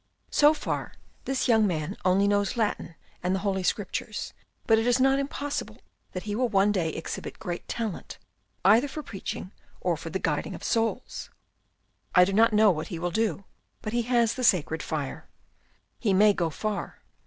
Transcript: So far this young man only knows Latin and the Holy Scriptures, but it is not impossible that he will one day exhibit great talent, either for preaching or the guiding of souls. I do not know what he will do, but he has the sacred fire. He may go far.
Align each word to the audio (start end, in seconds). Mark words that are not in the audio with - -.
So 0.31 0.55
far 0.55 0.93
this 1.25 1.47
young 1.47 1.67
man 1.67 1.95
only 2.03 2.27
knows 2.27 2.57
Latin 2.57 2.95
and 3.21 3.35
the 3.35 3.39
Holy 3.45 3.61
Scriptures, 3.61 4.33
but 4.65 4.79
it 4.79 4.87
is 4.87 4.99
not 4.99 5.19
impossible 5.19 5.77
that 6.13 6.23
he 6.23 6.33
will 6.33 6.49
one 6.49 6.71
day 6.71 6.89
exhibit 6.89 7.37
great 7.37 7.67
talent, 7.67 8.17
either 8.65 8.87
for 8.87 9.03
preaching 9.03 9.51
or 9.79 9.95
the 9.97 10.17
guiding 10.17 10.55
of 10.55 10.63
souls. 10.63 11.29
I 12.15 12.25
do 12.25 12.33
not 12.33 12.51
know 12.51 12.71
what 12.71 12.87
he 12.87 12.97
will 12.97 13.11
do, 13.11 13.43
but 13.83 13.93
he 13.93 14.01
has 14.01 14.33
the 14.33 14.43
sacred 14.43 14.81
fire. 14.81 15.27
He 15.99 16.15
may 16.15 16.33
go 16.33 16.49
far. 16.49 17.03